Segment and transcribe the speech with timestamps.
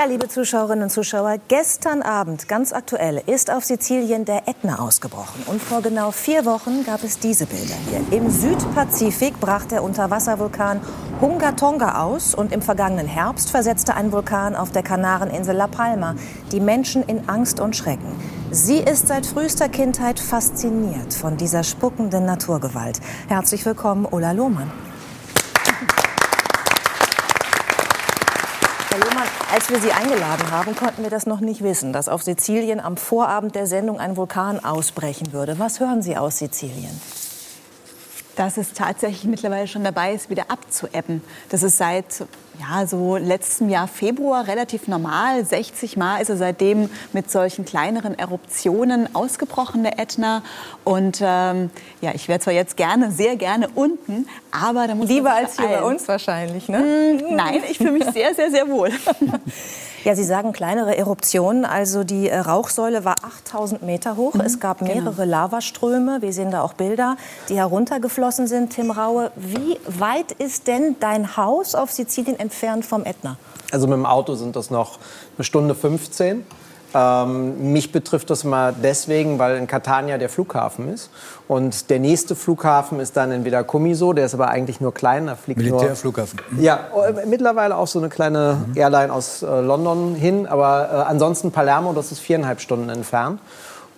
[0.00, 5.42] Ja, liebe Zuschauerinnen und Zuschauer, gestern Abend, ganz aktuell, ist auf Sizilien der Ätna ausgebrochen.
[5.44, 8.18] Und vor genau vier Wochen gab es diese Bilder hier.
[8.18, 10.80] Im Südpazifik brach der Unterwasservulkan
[11.20, 12.34] Hunga Tonga aus.
[12.34, 16.14] Und im vergangenen Herbst versetzte ein Vulkan auf der Kanareninsel La Palma
[16.50, 18.16] die Menschen in Angst und Schrecken.
[18.50, 23.00] Sie ist seit frühester Kindheit fasziniert von dieser spuckenden Naturgewalt.
[23.28, 24.72] Herzlich willkommen, Ulla Lohmann.
[28.88, 32.22] Herr Lohmann, als wir Sie eingeladen haben, konnten wir das noch nicht wissen, dass auf
[32.22, 35.58] Sizilien am Vorabend der Sendung ein Vulkan ausbrechen würde.
[35.58, 37.00] Was hören Sie aus Sizilien?
[38.36, 41.22] Dass es tatsächlich mittlerweile schon dabei ist, wieder abzuebben.
[41.50, 42.24] Das ist seit
[42.60, 45.44] ja, so letztem Jahr Februar relativ normal.
[45.44, 50.42] 60 Mal ist er seitdem mit solchen kleineren Eruptionen ausgebrochen, der Ätna.
[50.84, 55.32] Und ähm, ja, ich wäre zwar jetzt gerne, sehr gerne unten, aber da muss Lieber
[55.32, 56.78] als hier bei uns wahrscheinlich, ne?
[56.78, 58.90] Mm, nein, ich fühle mich sehr, sehr, sehr wohl.
[60.04, 61.66] Ja, Sie sagen kleinere Eruptionen.
[61.66, 64.34] Also die äh, Rauchsäule war 8000 Meter hoch.
[64.34, 64.94] Mhm, es gab genau.
[64.94, 65.30] mehrere genau.
[65.30, 66.22] Lavaströme.
[66.22, 67.16] Wir sehen da auch Bilder,
[67.48, 68.72] die heruntergeflossen sind.
[68.72, 73.36] Tim Raue, wie weit ist denn dein Haus auf Sizilien entfernt vom Ätna?
[73.72, 74.98] Also mit dem Auto sind das noch
[75.36, 76.46] eine Stunde 15.
[76.94, 81.10] Ähm, mich betrifft das mal deswegen, weil in Catania der Flughafen ist.
[81.48, 85.26] Und der nächste Flughafen ist dann entweder Comiso, der ist aber eigentlich nur klein.
[85.26, 86.40] Da fliegt Militärflughafen.
[86.50, 88.76] Nur, ja, äh, mittlerweile auch so eine kleine mhm.
[88.76, 90.46] Airline aus äh, London hin.
[90.46, 93.40] Aber äh, ansonsten Palermo, das ist viereinhalb Stunden entfernt.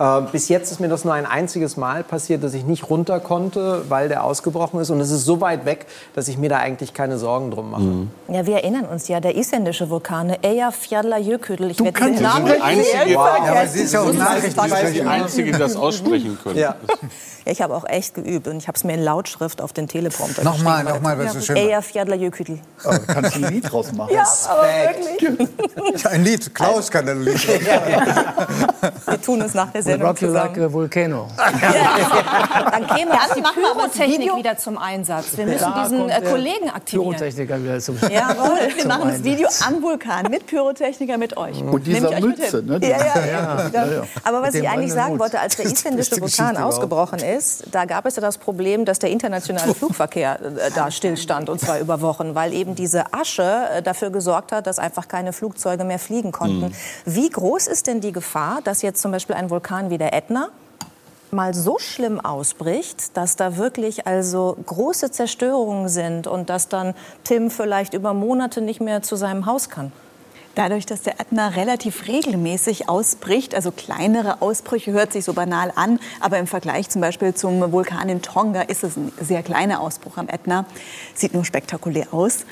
[0.03, 3.21] Äh, bis jetzt ist mir das nur ein einziges Mal passiert, dass ich nicht runter
[3.21, 4.91] konnte, weil der ausgebrochen ist.
[4.91, 5.87] Und es ist so weit weg,
[6.17, 7.83] dass ich mir da eigentlich keine Sorgen drum mache.
[7.83, 8.11] Mhm.
[8.27, 11.71] Ja, wir erinnern uns ja, der isländische Vulkan Eyjafjallajökull.
[11.71, 13.29] Ich werde den Namen nicht einzige, wow.
[13.45, 16.59] ja, aber Sie ist ja auch die einzige, die das aussprechen können.
[16.59, 16.75] Ja.
[17.45, 19.89] Ja, ich habe auch echt geübt und ich habe es mir in Lautschrift auf den
[19.89, 22.61] Teleprompter Nochmal, nochmal, was so schön Eyjafjallajökull.
[22.85, 24.15] Oh, kannst du ein Lied draus machen?
[24.15, 26.07] Ja, aber wirklich.
[26.07, 28.93] Ein Lied, Klaus kann ein Lied draus machen.
[29.07, 31.29] Wir tun es nach der Sendung Rock you like a volcano.
[31.63, 32.71] Ja.
[32.71, 35.37] Dann käme ja, die Pyrotechnik wieder zum Einsatz.
[35.37, 37.11] Wir müssen da diesen äh, Kollegen aktivieren.
[37.11, 41.63] Pyrotechniker wieder zum Jawohl, wir machen das Video am Vulkan mit Pyrotechniker mit euch.
[41.63, 42.79] Und dieser Mütze, ne?
[42.83, 44.03] Ja, ja, ja.
[44.25, 48.17] Aber was ich eigentlich sagen wollte, als der isländische Vulkan ausgebrochen ist, da gab es
[48.17, 52.53] ja das Problem, dass der internationale Flugverkehr äh, da stillstand und zwar über Wochen, weil
[52.53, 56.67] eben diese Asche äh, dafür gesorgt hat, dass einfach keine Flugzeuge mehr fliegen konnten.
[56.67, 56.73] Mhm.
[57.05, 60.49] Wie groß ist denn die Gefahr, dass jetzt zum Beispiel ein Vulkan wie der Ätna
[61.31, 66.95] mal so schlimm ausbricht, dass da wirklich also große Zerstörungen sind und dass dann
[67.25, 69.93] Tim vielleicht über Monate nicht mehr zu seinem Haus kann?
[70.55, 75.99] Dadurch, dass der Ätna relativ regelmäßig ausbricht, also kleinere Ausbrüche, hört sich so banal an,
[76.21, 80.19] aber im Vergleich zum Beispiel zum Vulkan in Tonga ist es ein sehr kleiner Ausbruch
[80.19, 80.67] am Ätna,
[81.15, 82.45] sieht nur spektakulär aus.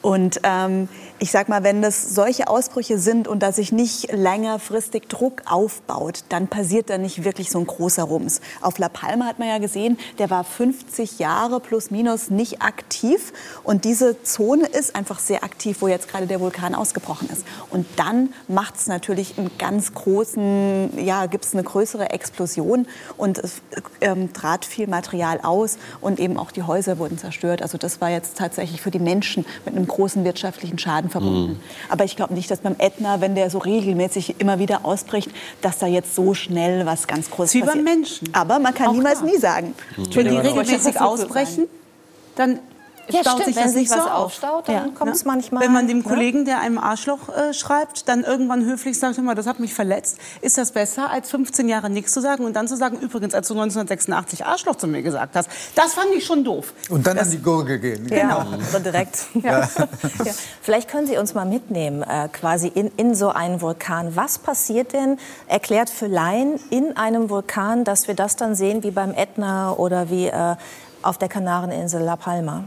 [0.00, 0.88] Und ähm,
[1.18, 6.22] ich sag mal, wenn das solche Ausbrüche sind und da sich nicht längerfristig Druck aufbaut,
[6.28, 8.40] dann passiert da nicht wirklich so ein großer Rums.
[8.60, 13.32] Auf La Palma hat man ja gesehen, der war 50 Jahre plus minus nicht aktiv
[13.64, 17.44] und diese Zone ist einfach sehr aktiv, wo jetzt gerade der Vulkan ausgebrochen ist.
[17.70, 22.86] Und dann macht es natürlich einen ganz großen, ja, gibt es eine größere Explosion
[23.16, 23.60] und es
[24.00, 27.62] ähm, trat viel Material aus und eben auch die Häuser wurden zerstört.
[27.62, 31.52] Also das war jetzt tatsächlich für die Menschen mit einem großen wirtschaftlichen Schaden verbunden.
[31.52, 31.60] Mhm.
[31.88, 35.30] Aber ich glaube nicht, dass beim Ätna, wenn der so regelmäßig immer wieder ausbricht,
[35.62, 38.28] dass da jetzt so schnell was ganz Großes Wie beim Menschen.
[38.32, 39.30] Aber man kann Auch niemals klar.
[39.30, 39.74] nie sagen.
[39.96, 40.14] Mhm.
[40.14, 41.66] Wenn die regelmäßig ausbrechen,
[42.36, 42.60] dann
[43.14, 43.46] ja, staut stimmt.
[43.46, 44.88] sich das Wenn sich was so aufstaut, dann ja.
[44.94, 45.62] kommt es manchmal.
[45.62, 49.60] Wenn man dem Kollegen, der einem Arschloch äh, schreibt, dann irgendwann höflich sagt, das hat
[49.60, 52.98] mich verletzt, ist das besser, als 15 Jahre nichts zu sagen und dann zu sagen,
[52.98, 55.48] übrigens, als du 1986 Arschloch zu mir gesagt hast.
[55.74, 56.72] Das fand ich schon doof.
[56.88, 58.06] Und dann das, an die Gurgel gehen.
[58.06, 59.18] Genau, so direkt.
[59.38, 59.60] Ja.
[59.60, 60.32] ja.
[60.62, 64.16] Vielleicht können Sie uns mal mitnehmen, äh, quasi in, in so einen Vulkan.
[64.16, 68.90] Was passiert denn, erklärt für Laien, in einem Vulkan, dass wir das dann sehen wie
[68.90, 70.56] beim Ätna oder wie äh,
[71.02, 72.64] auf der Kanareninsel La Palma?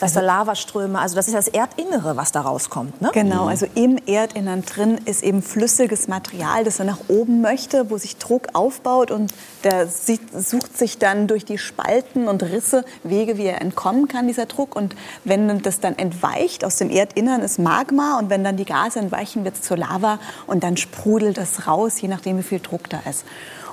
[0.00, 3.00] Dass da Lavaströme, also das ist das Erdinnere, was da rauskommt.
[3.00, 3.10] Ne?
[3.12, 3.48] Genau, mhm.
[3.48, 8.16] also im Erdinnern drin ist eben flüssiges Material, das er nach oben möchte, wo sich
[8.16, 9.32] Druck aufbaut und
[9.64, 14.46] der sucht sich dann durch die Spalten und Risse Wege, wie er entkommen kann, dieser
[14.46, 14.76] Druck.
[14.76, 14.94] Und
[15.24, 19.44] wenn das dann entweicht, aus dem Erdinnern ist Magma und wenn dann die Gase entweichen,
[19.44, 23.00] wird es zur Lava und dann sprudelt das raus, je nachdem, wie viel Druck da
[23.08, 23.24] ist.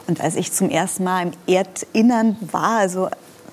[0.08, 3.10] Und als ich zum ersten Mal im Erdinnern war, also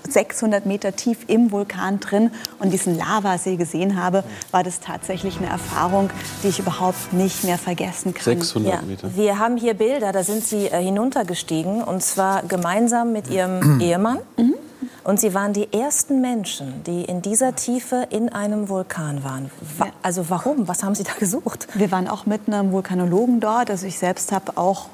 [0.08, 5.48] 600 Meter tief im Vulkan drin und diesen Lavasee gesehen habe, war das tatsächlich eine
[5.48, 6.10] Erfahrung,
[6.42, 8.24] die ich überhaupt nicht mehr vergessen kann.
[8.24, 9.08] 600 Meter.
[9.08, 9.16] Ja.
[9.16, 14.18] Wir haben hier Bilder, da sind Sie äh, hinuntergestiegen und zwar gemeinsam mit Ihrem Ehemann.
[14.36, 14.54] Mhm.
[15.02, 19.50] Und Sie waren die ersten Menschen, die in dieser Tiefe in einem Vulkan waren.
[19.78, 19.92] Wa Ja.
[20.02, 20.68] Also warum?
[20.68, 21.68] Was haben Sie da gesucht?
[21.74, 23.70] Wir waren auch mit einem Vulkanologen dort.
[23.70, 24.88] Also ich selbst habe auch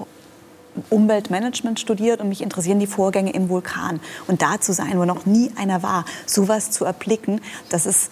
[0.90, 4.00] Umweltmanagement studiert und mich interessieren die Vorgänge im Vulkan.
[4.26, 8.10] Und da zu sein, wo noch nie einer war, sowas zu erblicken, das ist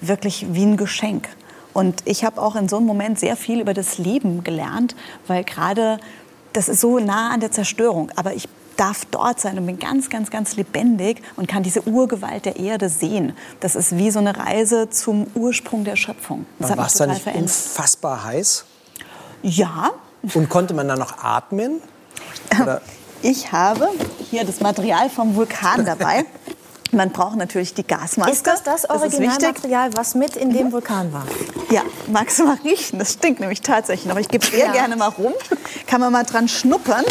[0.00, 1.28] wirklich wie ein Geschenk.
[1.72, 4.96] Und ich habe auch in so einem Moment sehr viel über das Leben gelernt,
[5.26, 5.98] weil gerade
[6.52, 8.10] das ist so nah an der Zerstörung.
[8.16, 12.44] Aber ich darf dort sein und bin ganz, ganz, ganz lebendig und kann diese Urgewalt
[12.44, 13.34] der Erde sehen.
[13.60, 16.46] Das ist wie so eine Reise zum Ursprung der Schöpfung.
[16.58, 17.50] Das War es da nicht verändert.
[17.50, 18.64] unfassbar heiß?
[19.42, 19.90] Ja,
[20.34, 21.80] Und konnte man da noch atmen?
[22.60, 22.80] Oder?
[23.22, 23.88] Ich habe
[24.30, 26.26] hier das Material vom Vulkan dabei.
[26.92, 28.30] Man braucht natürlich die Gasmaske.
[28.30, 28.88] Ist das das.
[28.88, 31.24] Originalmaterial, was mit in dem Vulkan war?
[31.70, 32.98] Ja, magst du mal riechen?
[33.00, 34.18] Das stinkt nämlich tatsächlich noch.
[34.20, 34.72] Ich gebe sehr Ja.
[34.72, 35.32] gerne mal rum.
[35.86, 37.04] Kann man mal dran schnuppern.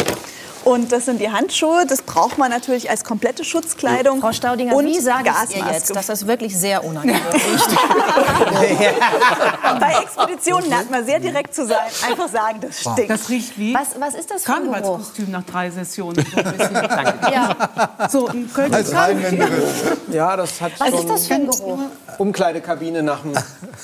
[0.66, 1.86] Und das sind die Handschuhe.
[1.86, 4.20] Das braucht man natürlich als komplette Schutzkleidung.
[4.20, 7.70] Frau Staudinger, und wie sage ich ihr jetzt, dass das wirklich sehr unangenehm riecht?
[9.78, 11.78] Bei Expeditionen lernt man sehr direkt zu sein.
[12.08, 13.08] Einfach sagen, das stinkt.
[13.08, 14.72] Das riecht wie Was, was ist das für ein Geruch?
[14.72, 16.26] Karnevalskostüm nach drei Sessionen.
[16.34, 16.76] So ein bisschen.
[17.32, 18.08] Ja.
[18.10, 18.92] So, ein Köln Als.
[20.10, 21.78] Ja, das hat Was ist das für ein Geruch?
[22.18, 23.34] Umkleidekabine nach einem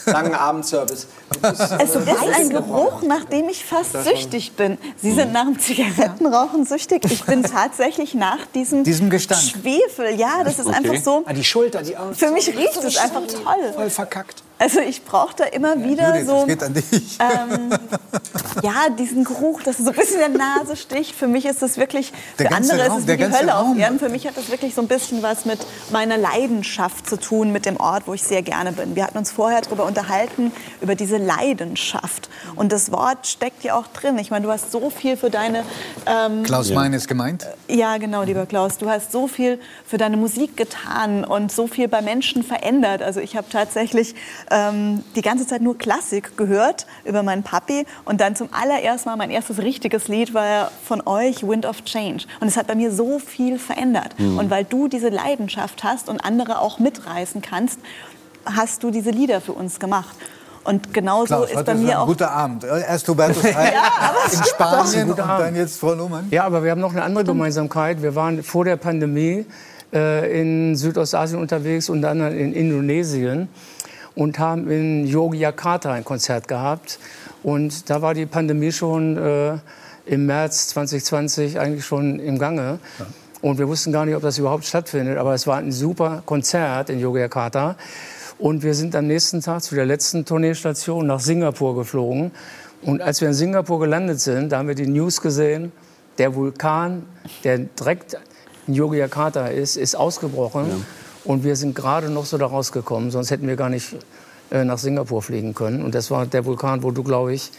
[0.06, 1.06] langen Abendservice.
[1.43, 4.78] Es ist ein Geruch, nach dem ich fast süchtig bin.
[5.00, 7.05] Sie sind nach dem Zigarettenrauchen süchtig.
[7.05, 9.43] Ich bin tatsächlich nach diesem, Diesem Gestank.
[9.43, 10.15] Schwefel.
[10.17, 11.23] Ja, das ist einfach so.
[11.27, 12.15] Ah, die Schulter, die Augen.
[12.15, 13.73] Für mich riecht es einfach toll.
[13.75, 14.43] voll verkackt.
[14.62, 17.19] Also ich brauche da immer wieder Judith, so es geht an dich.
[17.19, 17.70] ähm,
[18.62, 21.17] ja diesen Geruch, dass es so ein bisschen in der Nase sticht.
[21.17, 23.67] Für mich ist das wirklich, Der für andere Raum, ist es wie die Hölle auf
[23.67, 23.79] Raum.
[23.79, 23.99] Erden.
[23.99, 25.59] Für mich hat das wirklich so ein bisschen was mit
[25.91, 28.94] meiner Leidenschaft zu tun, mit dem Ort, wo ich sehr gerne bin.
[28.94, 32.31] Wir hatten uns vorher darüber unterhalten, über diese Leidenschaft.
[32.55, 34.17] Und das Wort steckt ja auch drin.
[34.19, 35.64] Ich meine, du hast so viel für deine
[36.06, 37.49] ähm, Klaus Mein ist gemeint.
[37.69, 38.79] ja, genau, lieber Klaus.
[38.79, 43.03] Du hast so viel für deine Musik getan und so viel bei Menschen verändert.
[43.03, 44.14] Also ich habe tatsächlich
[44.52, 49.16] ähm, die ganze Zeit nur Klassik gehört über meinen Papi und dann zum allerersten Mal
[49.16, 52.25] mein erstes richtiges Lied war ja von euch Wind of Change.
[52.40, 54.14] Und es hat bei mir so viel verändert.
[54.19, 57.81] Und weil du diese Leidenschaft hast und andere auch mitreißen kannst,
[58.44, 60.16] hast du diese Lieder für uns gemacht.
[60.64, 62.64] Und genauso Klaus, ist bei ist mir ein auch guter Abend.
[62.64, 63.72] Erst Hubertus Heil
[64.31, 66.28] in Spanien und dann jetzt Frau Lohmann.
[66.31, 68.02] Ja, aber wir haben noch eine andere Gemeinsamkeit.
[68.02, 69.44] Wir waren vor der Pandemie
[69.93, 73.49] äh, in Südostasien unterwegs, unter anderem in Indonesien
[74.14, 76.99] und haben in Yogyakarta ein Konzert gehabt.
[77.43, 79.59] Und da war die Pandemie schon äh,
[80.06, 82.79] im März 2020 eigentlich schon im Gange.
[83.41, 85.19] Und wir wussten gar nicht, ob das überhaupt stattfindet.
[85.19, 87.76] Aber es war ein super Konzert in Yogyakarta.
[88.38, 92.32] Und wir sind am nächsten Tag zu der letzten Tourneestation nach Singapur geflogen.
[92.82, 95.73] Und als wir in Singapur gelandet sind, da haben wir die News gesehen,
[96.19, 97.05] der Vulkan,
[97.44, 98.17] der direkt
[98.67, 100.85] in Yogyakarta ist, ist ausgebrochen.
[101.25, 103.95] Und wir sind gerade noch so da rausgekommen, sonst hätten wir gar nicht
[104.51, 105.85] äh, nach Singapur fliegen können.
[105.85, 107.51] Und das war der Vulkan, wo du, glaube ich,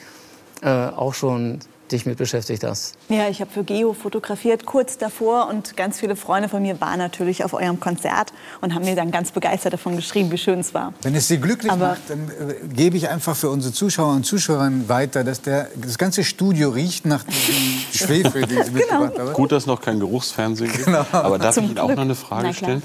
[0.62, 1.60] äh, auch schon
[1.92, 2.96] dich mit beschäftigt hast.
[3.10, 6.98] Ja, ich habe für Geo fotografiert kurz davor und ganz viele Freunde von mir waren
[6.98, 8.32] natürlich auf eurem Konzert
[8.62, 10.94] und haben mir dann ganz begeistert davon geschrieben, wie schön es war.
[11.04, 14.26] Wenn es Sie glücklich Aber- macht, dann äh, gebe ich einfach für unsere Zuschauer und
[14.26, 17.54] Zuschauerinnen weiter, dass der, das ganze Studio riecht nach diesem
[17.94, 19.34] Schwefel, den Sie mitgebracht haben.
[19.34, 20.88] Gut, dass es noch kein Geruchsfernsehen gibt.
[20.88, 21.98] Aber darf Zum ich Ihnen auch Glück.
[21.98, 22.82] noch eine Frage stellen?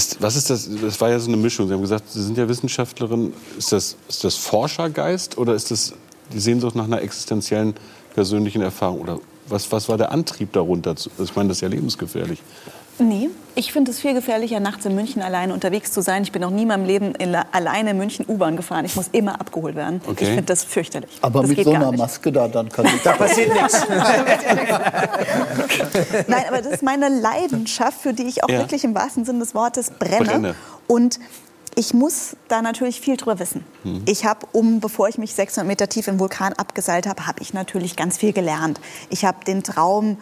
[0.00, 0.66] Ist, was ist das?
[0.80, 1.68] Das war ja so eine Mischung.
[1.68, 3.34] Sie haben gesagt, Sie sind ja Wissenschaftlerin.
[3.58, 5.92] Ist das, ist das Forschergeist oder ist das
[6.32, 7.74] die Sehnsucht nach einer existenziellen
[8.14, 9.02] persönlichen Erfahrung?
[9.02, 10.96] Oder was, was war der Antrieb darunter?
[10.96, 12.40] zu- Ich meine, das ist ja lebensgefährlich.
[12.98, 16.22] Nee, ich finde es viel gefährlicher, nachts in München alleine unterwegs zu sein.
[16.22, 18.84] Ich bin noch nie in meinem Leben in, alleine in München U-Bahn gefahren.
[18.84, 20.00] Ich muss immer abgeholt werden.
[20.06, 20.24] Okay.
[20.24, 21.10] Ich finde das fürchterlich.
[21.22, 21.98] Aber das mit geht so einer nicht.
[22.00, 23.86] Maske da, dann kann ich Da passiert nichts.
[26.28, 28.58] Nein, aber das ist meine Leidenschaft, für die ich auch Ja.
[28.60, 30.24] wirklich im wahrsten Sinne des Wortes brenne.
[30.26, 30.54] Brenne.
[30.86, 31.18] Und
[31.76, 33.64] ich muss da natürlich viel drüber wissen.
[33.84, 34.02] Mhm.
[34.06, 37.54] Ich habe, um, bevor ich mich 600 Meter tief im Vulkan abgeseilt habe, habe ich
[37.54, 38.80] natürlich ganz viel gelernt.
[39.08, 40.18] Ich habe den Traum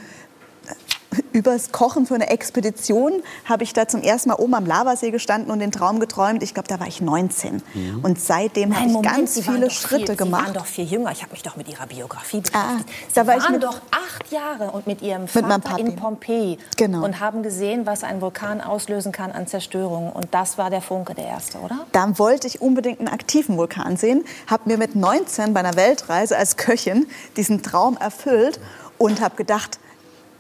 [1.38, 5.50] übers Kochen für eine Expedition habe ich da zum ersten Mal oben am Lavasee gestanden
[5.52, 6.42] und den Traum geträumt.
[6.42, 7.62] Ich glaube, da war ich 19.
[7.74, 8.00] Mhm.
[8.02, 10.40] Und seitdem habe ich ganz Sie waren viele doch Schritte viel, gemacht.
[10.42, 11.12] Sie waren doch viel jünger.
[11.12, 12.88] Ich habe mich doch mit Ihrer Biografie Ah, beschäftigt.
[13.08, 15.86] Sie da war ich waren mit- doch acht Jahre und mit Ihrem Mit Vater in
[15.86, 15.90] Papi.
[15.92, 17.04] Pompeji Genau.
[17.04, 20.10] und haben gesehen, was ein Vulkan auslösen kann an Zerstörung.
[20.12, 21.86] Und das war der Funke, der erste, oder?
[21.92, 26.36] Dann wollte ich unbedingt einen aktiven Vulkan sehen, habe mir mit 19 bei einer Weltreise
[26.36, 28.58] als Köchin diesen Traum erfüllt
[28.98, 29.78] und habe gedacht,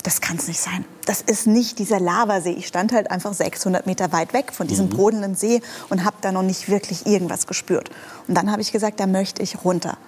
[0.02, 0.84] das kann es nicht sein.
[1.06, 2.52] Das ist nicht dieser Lavasee.
[2.52, 6.32] Ich stand halt einfach 600 Meter weit weg von diesem brodelnden See und habe da
[6.32, 7.90] noch nicht wirklich irgendwas gespürt.
[8.26, 9.98] Und dann habe ich gesagt, da möchte ich runter.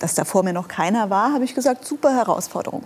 [0.00, 2.82] Dass da vor mir noch keiner war, habe ich gesagt, super Herausforderung.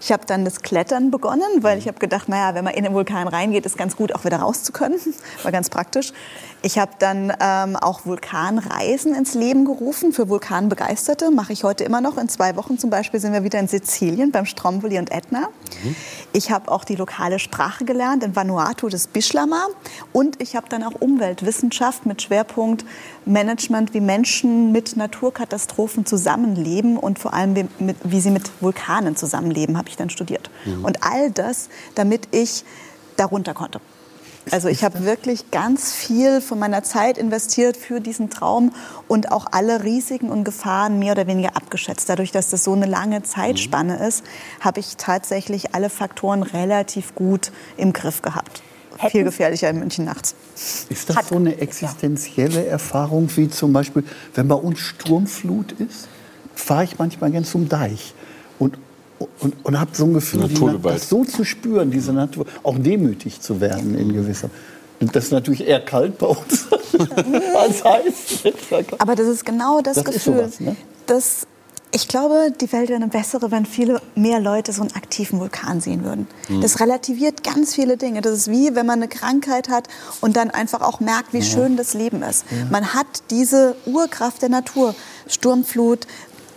[0.00, 2.92] Ich habe dann das Klettern begonnen, weil ich habe gedacht, naja, wenn man in den
[2.92, 4.98] Vulkan reingeht, ist ganz gut, auch wieder raus zu können.
[5.42, 6.12] War ganz praktisch.
[6.62, 11.30] Ich habe dann ähm, auch Vulkanreisen ins Leben gerufen für Vulkanbegeisterte.
[11.30, 12.18] Mache ich heute immer noch.
[12.18, 15.48] In zwei Wochen zum Beispiel sind wir wieder in Sizilien beim Stromboli und Etna.
[15.84, 15.94] Mhm.
[16.32, 19.68] Ich habe auch die lokale Sprache gelernt in Vanuatu, das Bishlama.
[20.12, 22.84] Und ich habe dann auch Umweltwissenschaft mit Schwerpunkt
[23.26, 26.04] Management, wie Menschen mit Naturkatastrophen
[26.56, 30.50] zusammenleben und vor allem wie, mit, wie sie mit Vulkanen zusammenleben, habe ich dann studiert.
[30.64, 30.84] Mhm.
[30.84, 32.64] Und all das, damit ich
[33.16, 33.80] darunter konnte.
[34.52, 38.72] Also ich habe wirklich ganz viel von meiner Zeit investiert für diesen Traum
[39.08, 42.08] und auch alle Risiken und Gefahren mehr oder weniger abgeschätzt.
[42.08, 44.22] Dadurch, dass das so eine lange Zeitspanne ist,
[44.60, 48.62] habe ich tatsächlich alle Faktoren relativ gut im Griff gehabt.
[48.98, 50.36] Hätten viel gefährlicher in München nachts.
[50.88, 56.08] Ist das so eine existenzielle Erfahrung, wie zum Beispiel, wenn bei uns Sturmflut ist,
[56.56, 58.14] fahre ich manchmal gern zum Deich
[58.58, 58.76] und
[59.40, 63.40] und, und habe so ein Gefühl, die, das so zu spüren, diese Natur, auch demütig
[63.40, 64.50] zu werden in gewisser.
[65.00, 66.68] Und das ist natürlich eher kalt bei uns
[67.54, 68.44] als heiß.
[68.98, 70.36] Aber das ist genau das, das Gefühl.
[70.36, 70.76] Sowas, ne?
[71.06, 71.46] das,
[71.92, 75.80] ich glaube, die Welt wäre eine bessere, wenn viele mehr Leute so einen aktiven Vulkan
[75.80, 76.26] sehen würden.
[76.48, 76.62] Mhm.
[76.62, 78.22] Das relativiert ganz viele Dinge.
[78.22, 79.88] Das ist wie, wenn man eine Krankheit hat
[80.22, 81.44] und dann einfach auch merkt, wie ja.
[81.44, 82.44] schön das Leben ist.
[82.50, 82.66] Ja.
[82.70, 84.94] Man hat diese Urkraft der Natur.
[85.28, 86.06] Sturmflut,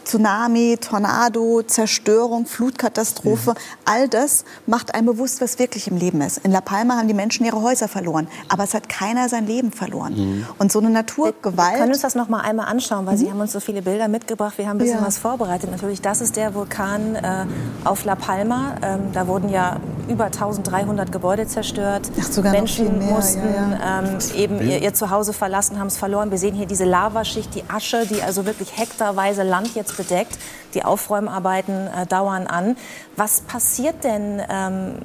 [0.09, 3.55] Tsunami, Tornado, Zerstörung, Flutkatastrophe, ja.
[3.85, 6.39] all das macht einem bewusst, was wirklich im Leben ist.
[6.39, 9.71] In La Palma haben die Menschen ihre Häuser verloren, aber es hat keiner sein Leben
[9.71, 10.15] verloren.
[10.15, 10.45] Mhm.
[10.57, 11.73] Und so eine Naturgewalt.
[11.73, 13.19] Wir können uns das noch mal einmal anschauen, weil mhm.
[13.19, 14.57] Sie haben uns so viele Bilder mitgebracht.
[14.57, 15.05] Wir haben ein bisschen ja.
[15.05, 15.69] was vorbereitet.
[15.69, 17.45] Natürlich, das ist der Vulkan äh,
[17.83, 18.77] auf La Palma.
[18.81, 22.09] Ähm, da wurden ja über 1300 Gebäude zerstört.
[22.19, 26.31] Ach, sogar Menschen mehr, mussten ja, ähm, eben ihr, ihr Zuhause verlassen, haben es verloren.
[26.31, 30.39] Wir sehen hier diese Lavaschicht, die Asche, die also wirklich hektarweise Land jetzt bedeckt.
[30.73, 32.77] Die Aufräumarbeiten äh, dauern an.
[33.17, 34.95] Was passiert denn ähm,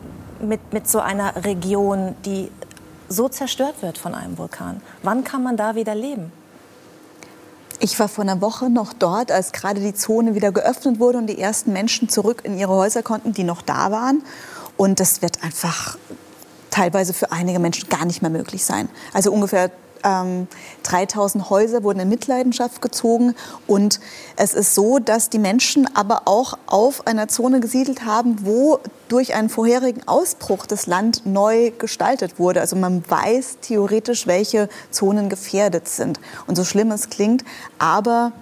[0.41, 2.51] mit, mit so einer Region, die
[3.09, 4.81] so zerstört wird von einem Vulkan?
[5.03, 6.33] Wann kann man da wieder leben?
[7.81, 11.27] Ich war vor einer Woche noch dort, als gerade die Zone wieder geöffnet wurde und
[11.27, 14.23] die ersten Menschen zurück in ihre Häuser konnten, die noch da waren.
[14.77, 15.99] Und das wird einfach
[16.71, 18.89] teilweise für einige Menschen gar nicht mehr möglich sein.
[19.13, 19.71] Also ungefähr
[20.05, 20.47] ähm,
[20.85, 23.35] 3000 Häuser wurden in Mitleidenschaft gezogen.
[23.67, 24.01] Und
[24.37, 29.35] es ist so, dass die Menschen aber auch auf einer Zone gesiedelt haben, wo durch
[29.35, 32.61] einen vorherigen Ausbruch das Land neu gestaltet wurde.
[32.61, 36.21] Also man weiß theoretisch, welche Zonen gefährdet sind.
[36.47, 37.45] Und so schlimm es klingt,
[37.79, 38.33] aber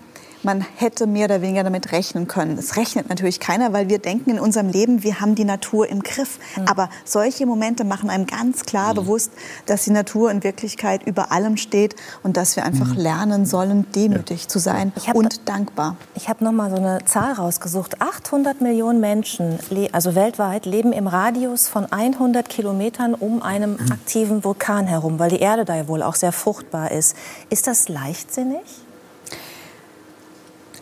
[0.42, 2.58] man hätte mehr oder weniger damit rechnen können.
[2.58, 6.02] Es rechnet natürlich keiner, weil wir denken in unserem Leben, wir haben die Natur im
[6.02, 6.38] Griff.
[6.56, 6.66] Mhm.
[6.66, 8.96] Aber solche Momente machen einem ganz klar mhm.
[8.96, 9.32] bewusst,
[9.66, 13.00] dass die Natur in Wirklichkeit über allem steht und dass wir einfach mhm.
[13.00, 14.48] lernen sollen, demütig ja.
[14.48, 15.96] zu sein und dankbar.
[16.14, 18.00] Ich habe noch mal so eine Zahl rausgesucht.
[18.00, 19.58] 800 Millionen Menschen,
[19.92, 23.92] also weltweit, leben im Radius von 100 Kilometern um einen mhm.
[23.92, 27.16] aktiven Vulkan herum, weil die Erde da ja wohl auch sehr fruchtbar ist.
[27.50, 28.62] Ist das leichtsinnig?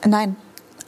[0.06, 0.36] Nein,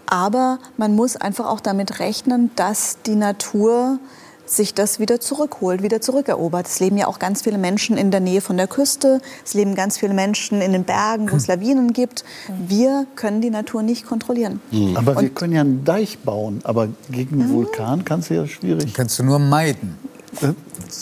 [0.07, 3.99] aber man muss einfach auch damit rechnen, dass die Natur
[4.45, 6.67] sich das wieder zurückholt, wieder zurückerobert.
[6.67, 9.21] Es leben ja auch ganz viele Menschen in der Nähe von der Küste.
[9.45, 12.25] Es leben ganz viele Menschen in den Bergen, wo es Lawinen gibt.
[12.69, 14.61] Wir können die Natur nicht kontrollieren.
[14.71, 14.97] Mhm.
[14.97, 16.61] Aber Und wir können ja einen Deich bauen.
[16.65, 18.93] Aber gegen einen Vulkan kannst du ja schwierig.
[18.95, 19.97] Kannst du nur meiden.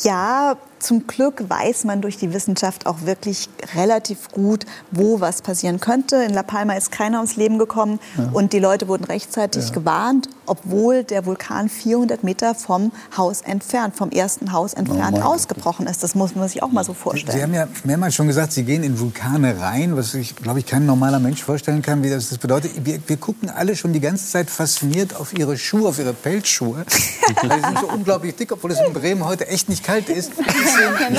[0.03, 5.79] Ja, zum Glück weiß man durch die Wissenschaft auch wirklich relativ gut, wo was passieren
[5.79, 6.17] könnte.
[6.17, 8.31] In La Palma ist keiner ums Leben gekommen ja.
[8.33, 9.75] und die Leute wurden rechtzeitig ja.
[9.75, 15.87] gewarnt, obwohl der Vulkan 400 Meter vom Haus entfernt, vom ersten Haus entfernt oh ausgebrochen
[15.87, 16.03] ist.
[16.03, 17.37] Das muss man sich auch mal so vorstellen.
[17.37, 20.67] Sie haben ja mehrmals schon gesagt, Sie gehen in Vulkane rein, was sich, glaube ich,
[20.67, 22.73] kein normaler Mensch vorstellen kann, wie das, das bedeutet.
[22.85, 26.85] Wir, wir, gucken alle schon die ganze Zeit fasziniert auf Ihre Schuhe, auf Ihre Pelzschuhe.
[27.43, 30.33] die sind so unglaublich dick, obwohl es in Bremen heute echt nicht kalt ist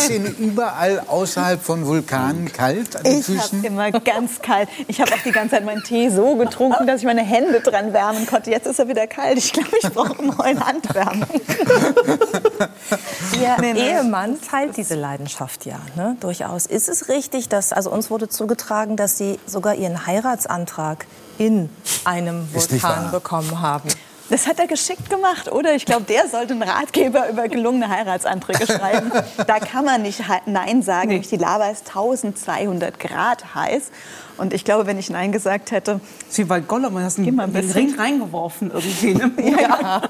[0.01, 3.59] ist Ihnen überall außerhalb von Vulkanen kalt an den ich Füßen?
[3.59, 4.69] Ich immer ganz kalt.
[4.87, 7.93] Ich habe auch die ganze Zeit meinen Tee so getrunken, dass ich meine Hände dran
[7.93, 8.51] wärmen konnte.
[8.51, 9.37] Jetzt ist er wieder kalt.
[9.37, 11.27] Ich glaube, ich brauche einen neuen Handwärmer.
[13.39, 16.17] Ihr nee, Ehemann teilt diese Leidenschaft ja, ne?
[16.19, 16.65] durchaus.
[16.65, 21.05] Ist es richtig, dass, also uns wurde zugetragen, dass Sie sogar Ihren Heiratsantrag
[21.37, 21.69] in
[22.05, 23.89] einem Vulkan bekommen haben?
[24.31, 25.75] Das hat er geschickt gemacht, oder?
[25.75, 29.11] Ich glaube, der sollte einen Ratgeber über gelungene Heiratsanträge schreiben.
[29.45, 31.09] Da kann man nicht Nein sagen.
[31.09, 31.19] Nee.
[31.19, 33.91] Die Lava ist 1200 Grad heiß.
[34.37, 35.99] Und ich glaube, wenn ich Nein gesagt hätte...
[36.29, 39.15] Sie war Gollum, man hat einen, einen Ring reingeworfen irgendwie.
[39.15, 39.31] Ne?
[39.61, 40.01] ja.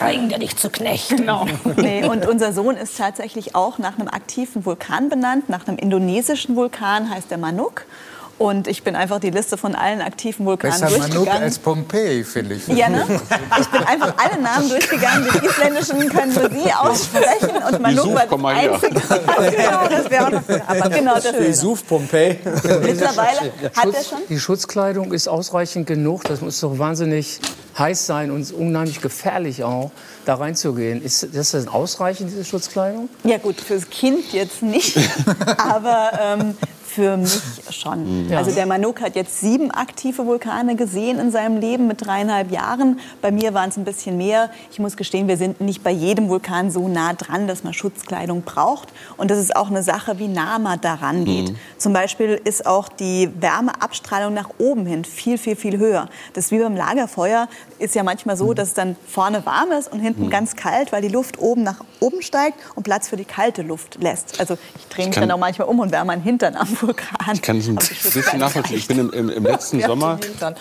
[0.00, 1.16] Ring, der dich zu knechten.
[1.16, 1.46] Genau.
[1.76, 6.54] Nee, und unser Sohn ist tatsächlich auch nach einem aktiven Vulkan benannt, nach einem indonesischen
[6.54, 7.86] Vulkan, heißt der Manuk.
[8.38, 11.26] Und ich bin einfach die Liste von allen aktiven Vulkanen Besser durchgegangen.
[11.26, 12.68] Manuk als Pompeji, finde ich.
[12.68, 13.04] Ja, ne?
[13.60, 15.26] Ich bin einfach alle Namen durchgegangen.
[15.32, 19.00] Die isländischen können nur Sie aussprechen und Manuk war das Einzige.
[19.56, 22.38] genau, das wäre auch noch Aber genau das Vesuv, Pompeji.
[22.82, 24.18] Mittlerweile hat er schon...
[24.28, 26.24] Die Schutzkleidung ist ausreichend genug.
[26.24, 27.40] Das muss doch wahnsinnig
[27.78, 29.90] heiß sein und unheimlich gefährlich auch,
[30.24, 31.02] da reinzugehen.
[31.02, 33.08] Ist das denn ausreichend, diese Schutzkleidung?
[33.24, 34.98] Ja gut, fürs Kind jetzt nicht.
[35.58, 36.56] Aber ähm,
[36.96, 38.30] für mich schon.
[38.30, 38.38] Ja.
[38.38, 43.00] Also der Manuk hat jetzt sieben aktive Vulkane gesehen in seinem Leben mit dreieinhalb Jahren.
[43.20, 44.48] Bei mir waren es ein bisschen mehr.
[44.72, 48.42] Ich muss gestehen, wir sind nicht bei jedem Vulkan so nah dran, dass man Schutzkleidung
[48.42, 48.88] braucht.
[49.18, 51.50] Und das ist auch eine Sache, wie nah man daran geht.
[51.50, 51.56] Mhm.
[51.76, 56.08] Zum Beispiel ist auch die Wärmeabstrahlung nach oben hin viel, viel, viel höher.
[56.32, 57.46] Das ist wie beim Lagerfeuer.
[57.78, 58.54] Ist ja manchmal so, mhm.
[58.54, 60.30] dass es dann vorne warm ist und hinten mhm.
[60.30, 63.98] ganz kalt, weil die Luft oben nach oben steigt und Platz für die kalte Luft
[64.00, 64.40] lässt.
[64.40, 67.34] Also ich drehe mich dann auch manchmal um und wärme meinen Hintern am Vulkan.
[67.34, 68.76] Ich kann es ein bisschen nachvollziehen.
[68.76, 70.18] Ich bin im, im, im letzten Sommer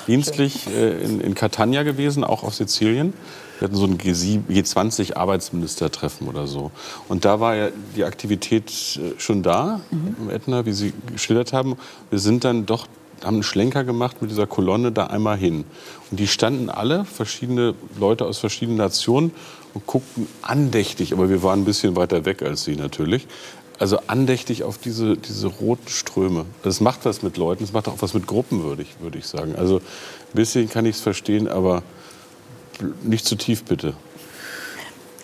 [0.07, 3.13] dienstlich äh, in, in Catania gewesen, auch auf Sizilien.
[3.59, 6.71] Wir hatten so ein G20-Arbeitsministertreffen oder so.
[7.07, 10.15] Und da war ja die Aktivität äh, schon da, mhm.
[10.19, 11.77] im Ätna, wie Sie geschildert haben.
[12.09, 12.87] Wir sind dann doch
[13.23, 15.63] haben einen Schlenker gemacht mit dieser Kolonne da einmal hin.
[16.11, 19.31] Und die standen alle, verschiedene Leute aus verschiedenen Nationen,
[19.73, 23.27] und guckten andächtig, aber wir waren ein bisschen weiter weg als sie natürlich,
[23.79, 26.45] also andächtig auf diese, diese roten Ströme.
[26.63, 29.27] Das macht was mit Leuten, es macht auch was mit Gruppen, würde ich, würde ich
[29.27, 29.55] sagen.
[29.55, 31.83] Also ein bisschen kann ich es verstehen, aber
[33.03, 33.93] nicht zu tief, bitte.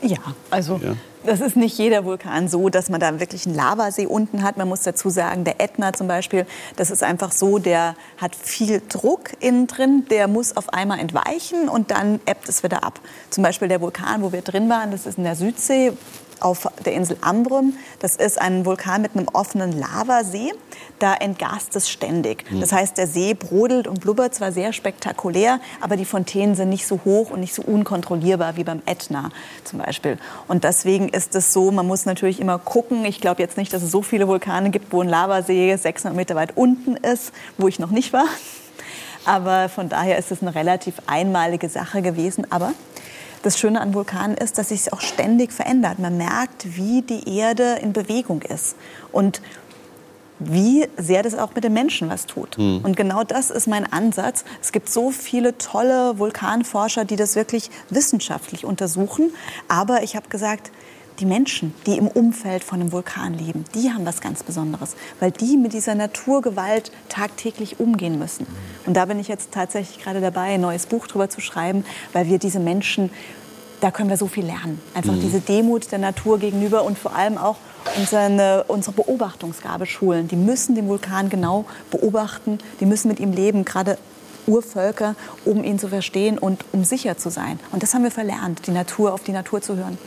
[0.04, 0.18] Ja,
[0.50, 0.96] also ja.
[1.24, 4.58] das ist nicht jeder Vulkan so, dass man da wirklich einen Lavasee unten hat.
[4.58, 8.82] Man muss dazu sagen, der Ätna zum Beispiel, das ist einfach so, der hat viel
[8.90, 13.00] Druck innen drin, der muss auf einmal entweichen und dann ebbt es wieder ab.
[13.30, 15.94] Zum Beispiel der Vulkan, wo wir drin waren, das ist in der Südsee,
[16.42, 17.74] auf der Insel Ambrym.
[18.00, 20.52] Das ist ein Vulkan mit einem offenen Lavasee.
[21.00, 22.46] Da entgast es ständig.
[22.50, 22.60] Hm.
[22.60, 26.86] Das heißt, der See brodelt und blubbert zwar sehr spektakulär, aber die Fontänen sind nicht
[26.86, 29.30] so hoch und nicht so unkontrollierbar wie beim Ätna
[29.64, 30.18] zum Beispiel.
[30.48, 33.06] Und deswegen ist es so, man muss natürlich immer gucken.
[33.06, 36.36] Ich glaube jetzt nicht, dass es so viele Vulkane gibt, wo ein Lavasee 600 Meter
[36.36, 38.26] weit unten ist, wo ich noch nicht war.
[39.26, 42.48] Aber von daher ist es eine relativ einmalige Sache gewesen.
[42.52, 42.74] Aber
[43.44, 46.00] das Schöne an Vulkanen ist, dass sich es auch ständig verändert.
[46.00, 48.76] Man merkt, wie die Erde in Bewegung ist
[49.12, 49.42] und
[50.44, 52.58] wie sehr das auch mit den Menschen was tut.
[52.58, 52.82] Mhm.
[52.84, 54.44] Und genau das ist mein Ansatz.
[54.62, 59.32] Es gibt so viele tolle Vulkanforscher, die das wirklich wissenschaftlich untersuchen.
[59.68, 60.72] Aber ich habe gesagt,
[61.20, 65.30] die Menschen, die im Umfeld von einem Vulkan leben, die haben was ganz Besonderes, weil
[65.30, 68.48] die mit dieser Naturgewalt tagtäglich umgehen müssen.
[68.86, 72.28] Und da bin ich jetzt tatsächlich gerade dabei, ein neues Buch darüber zu schreiben, weil
[72.28, 73.12] wir diese Menschen,
[73.82, 74.80] da können wir so viel lernen.
[74.94, 75.22] Einfach mhm.
[75.22, 77.58] diese Demut der Natur gegenüber und vor allem auch
[77.98, 80.28] unsere, unsere Beobachtungsgabe schulen.
[80.28, 83.98] Die müssen den Vulkan genau beobachten, die müssen mit ihm leben, gerade
[84.48, 85.16] Urvölker,
[85.46, 87.60] um ihn zu verstehen und um sicher zu sein.
[87.72, 89.98] Und das haben wir verlernt, die Natur auf die Natur zu hören.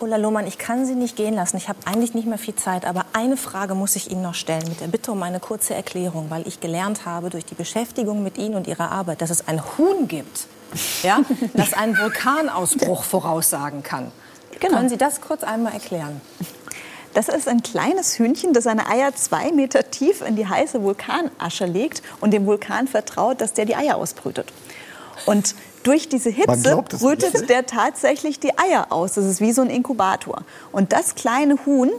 [0.00, 1.56] Ulla Lohmann, ich kann Sie nicht gehen lassen.
[1.56, 4.68] Ich habe eigentlich nicht mehr viel Zeit, aber eine Frage muss ich Ihnen noch stellen,
[4.68, 8.36] mit der Bitte um eine kurze Erklärung, weil ich gelernt habe durch die Beschäftigung mit
[8.36, 10.48] Ihnen und Ihrer Arbeit, dass es ein Huhn gibt,
[11.02, 11.20] ja,
[11.54, 14.10] das einen Vulkanausbruch voraussagen kann.
[14.60, 14.76] Genau.
[14.76, 16.20] Können Sie das kurz einmal erklären?
[17.14, 21.66] Das ist ein kleines Hühnchen, das seine Eier zwei Meter tief in die heiße Vulkanasche
[21.66, 24.50] legt und dem Vulkan vertraut, dass der die Eier ausbrütet.
[25.26, 29.14] Und durch diese Hitze brütet der tatsächlich die Eier aus.
[29.14, 30.42] Das ist wie so ein Inkubator.
[30.70, 31.90] Und das kleine Huhn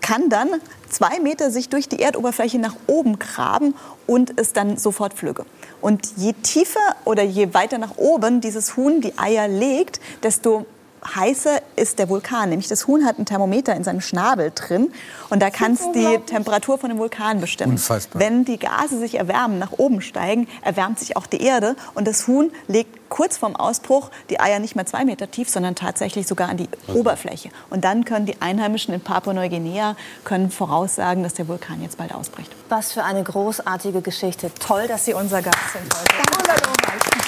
[0.00, 0.48] kann dann
[0.90, 3.74] zwei Meter sich durch die Erdoberfläche nach oben graben
[4.06, 5.44] und ist dann sofort Flügge.
[5.80, 10.66] Und je tiefer oder je weiter nach oben dieses Huhn die Eier legt, desto
[11.14, 12.50] heißer ist der Vulkan.
[12.50, 14.92] Nämlich das Huhn hat ein Thermometer in seinem Schnabel drin
[15.30, 17.72] und da kannst du die Temperatur von dem Vulkan bestimmen.
[17.72, 18.20] Unfassbar.
[18.20, 22.26] Wenn die Gase sich erwärmen, nach oben steigen, erwärmt sich auch die Erde und das
[22.26, 26.48] Huhn legt kurz vorm Ausbruch die Eier nicht mehr zwei Meter tief, sondern tatsächlich sogar
[26.48, 26.98] an die okay.
[26.98, 27.50] Oberfläche.
[27.70, 32.50] Und dann können die Einheimischen in Papua-Neuguinea können voraussagen, dass der Vulkan jetzt bald ausbricht.
[32.68, 34.50] Was für eine großartige Geschichte.
[34.60, 36.18] Toll, dass Sie unser Gast sind heute.
[36.46, 37.27] Danke.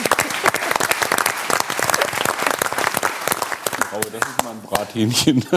[4.00, 5.44] Das ist mal ein Brathähnchen.